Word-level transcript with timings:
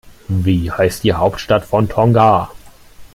Wie 0.29 0.71
heißt 0.71 1.03
die 1.03 1.13
Hauptstadt 1.13 1.63
von 1.63 1.87
Tonga? 1.87 2.49